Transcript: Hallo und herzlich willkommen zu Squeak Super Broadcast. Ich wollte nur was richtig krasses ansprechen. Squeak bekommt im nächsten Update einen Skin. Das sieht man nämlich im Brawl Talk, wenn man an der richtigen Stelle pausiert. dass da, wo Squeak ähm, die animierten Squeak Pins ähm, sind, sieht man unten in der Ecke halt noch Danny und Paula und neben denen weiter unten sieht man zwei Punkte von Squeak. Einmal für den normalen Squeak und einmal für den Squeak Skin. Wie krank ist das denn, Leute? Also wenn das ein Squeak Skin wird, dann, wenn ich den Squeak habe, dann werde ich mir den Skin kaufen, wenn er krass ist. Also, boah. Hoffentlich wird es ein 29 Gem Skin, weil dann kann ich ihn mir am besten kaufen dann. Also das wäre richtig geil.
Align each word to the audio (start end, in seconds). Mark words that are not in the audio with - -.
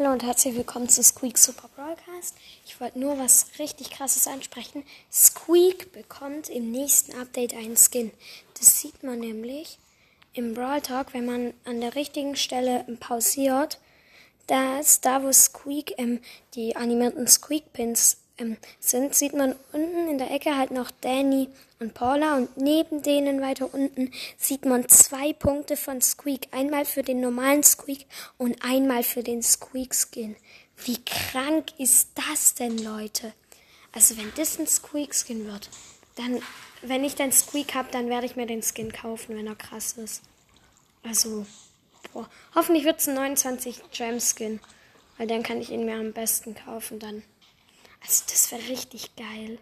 Hallo 0.00 0.12
und 0.12 0.22
herzlich 0.22 0.56
willkommen 0.56 0.88
zu 0.88 1.02
Squeak 1.02 1.36
Super 1.36 1.68
Broadcast. 1.76 2.34
Ich 2.64 2.80
wollte 2.80 2.98
nur 2.98 3.18
was 3.18 3.48
richtig 3.58 3.90
krasses 3.90 4.26
ansprechen. 4.26 4.82
Squeak 5.12 5.92
bekommt 5.92 6.48
im 6.48 6.70
nächsten 6.70 7.14
Update 7.20 7.52
einen 7.52 7.76
Skin. 7.76 8.10
Das 8.58 8.80
sieht 8.80 9.02
man 9.02 9.18
nämlich 9.18 9.78
im 10.32 10.54
Brawl 10.54 10.80
Talk, 10.80 11.12
wenn 11.12 11.26
man 11.26 11.52
an 11.66 11.82
der 11.82 11.96
richtigen 11.96 12.34
Stelle 12.34 12.86
pausiert. 12.98 13.78
dass 14.46 15.02
da, 15.02 15.22
wo 15.22 15.30
Squeak 15.30 15.92
ähm, 15.98 16.20
die 16.54 16.76
animierten 16.76 17.28
Squeak 17.28 17.74
Pins 17.74 18.22
ähm, 18.40 18.56
sind, 18.80 19.14
sieht 19.14 19.34
man 19.34 19.54
unten 19.72 20.08
in 20.08 20.18
der 20.18 20.30
Ecke 20.30 20.56
halt 20.56 20.70
noch 20.70 20.90
Danny 21.00 21.48
und 21.78 21.94
Paula 21.94 22.36
und 22.36 22.56
neben 22.56 23.02
denen 23.02 23.40
weiter 23.40 23.72
unten 23.72 24.10
sieht 24.36 24.64
man 24.64 24.88
zwei 24.88 25.32
Punkte 25.32 25.76
von 25.76 26.00
Squeak. 26.00 26.48
Einmal 26.50 26.84
für 26.84 27.02
den 27.02 27.20
normalen 27.20 27.62
Squeak 27.62 28.06
und 28.38 28.64
einmal 28.64 29.02
für 29.02 29.22
den 29.22 29.42
Squeak 29.42 29.94
Skin. 29.94 30.36
Wie 30.84 30.98
krank 31.04 31.78
ist 31.78 32.10
das 32.14 32.54
denn, 32.54 32.78
Leute? 32.78 33.32
Also 33.92 34.16
wenn 34.16 34.32
das 34.36 34.58
ein 34.58 34.66
Squeak 34.66 35.14
Skin 35.14 35.46
wird, 35.46 35.68
dann, 36.16 36.40
wenn 36.82 37.04
ich 37.04 37.14
den 37.14 37.32
Squeak 37.32 37.74
habe, 37.74 37.88
dann 37.92 38.08
werde 38.08 38.26
ich 38.26 38.36
mir 38.36 38.46
den 38.46 38.62
Skin 38.62 38.92
kaufen, 38.92 39.36
wenn 39.36 39.46
er 39.46 39.56
krass 39.56 39.92
ist. 39.92 40.22
Also, 41.02 41.46
boah. 42.12 42.28
Hoffentlich 42.54 42.84
wird 42.84 43.00
es 43.00 43.08
ein 43.08 43.14
29 43.14 43.90
Gem 43.90 44.20
Skin, 44.20 44.60
weil 45.16 45.26
dann 45.26 45.42
kann 45.42 45.60
ich 45.60 45.70
ihn 45.70 45.84
mir 45.84 45.96
am 45.96 46.12
besten 46.12 46.54
kaufen 46.54 46.98
dann. 46.98 47.22
Also 48.00 48.24
das 48.28 48.50
wäre 48.50 48.68
richtig 48.68 49.14
geil. 49.16 49.58